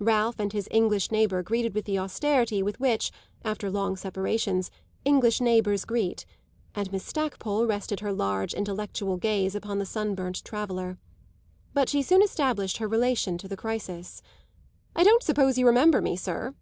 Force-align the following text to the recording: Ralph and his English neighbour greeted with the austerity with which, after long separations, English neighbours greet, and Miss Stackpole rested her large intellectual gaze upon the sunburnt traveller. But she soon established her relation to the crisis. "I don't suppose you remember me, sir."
Ralph 0.00 0.40
and 0.40 0.52
his 0.52 0.66
English 0.72 1.12
neighbour 1.12 1.44
greeted 1.44 1.76
with 1.76 1.84
the 1.84 1.96
austerity 1.96 2.60
with 2.60 2.80
which, 2.80 3.12
after 3.44 3.70
long 3.70 3.94
separations, 3.94 4.68
English 5.04 5.40
neighbours 5.40 5.84
greet, 5.84 6.26
and 6.74 6.90
Miss 6.90 7.04
Stackpole 7.04 7.66
rested 7.68 8.00
her 8.00 8.12
large 8.12 8.52
intellectual 8.52 9.16
gaze 9.16 9.54
upon 9.54 9.78
the 9.78 9.86
sunburnt 9.86 10.44
traveller. 10.44 10.98
But 11.72 11.88
she 11.88 12.02
soon 12.02 12.20
established 12.20 12.78
her 12.78 12.88
relation 12.88 13.38
to 13.38 13.46
the 13.46 13.56
crisis. 13.56 14.22
"I 14.96 15.04
don't 15.04 15.22
suppose 15.22 15.56
you 15.56 15.68
remember 15.68 16.00
me, 16.02 16.16
sir." 16.16 16.52